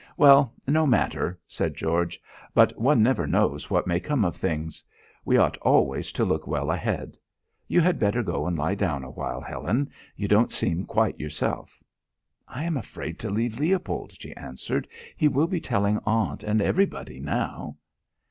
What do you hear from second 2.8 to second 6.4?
never knows what may come of things. We ought always to